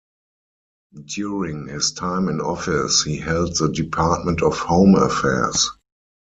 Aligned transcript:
During 1.13 1.67
his 1.67 1.91
time 1.91 2.27
in 2.27 2.41
office 2.41 3.03
he 3.03 3.17
held 3.19 3.55
the 3.57 3.71
Department 3.71 4.41
of 4.41 4.57
Home 4.57 4.95
Affairs. 4.95 5.69